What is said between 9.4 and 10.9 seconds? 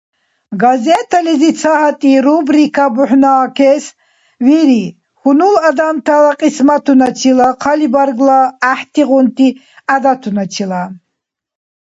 гӀядатуначила.